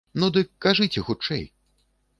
Ну, 0.21 0.29
дык 0.37 0.49
кажыце 0.67 1.05
хутчэй. 1.11 1.47